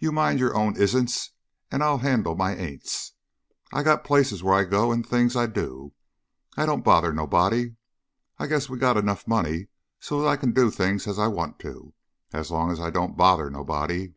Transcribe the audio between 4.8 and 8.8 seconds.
an' things I do an' I don't bother nobody. I guess we